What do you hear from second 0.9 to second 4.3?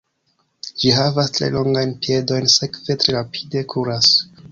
havas tre longajn piedojn, sekve tre rapide kuras.